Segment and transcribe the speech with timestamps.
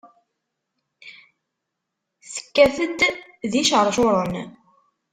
[2.33, 2.99] Tekkat-d
[3.49, 4.35] d iceṛcuren.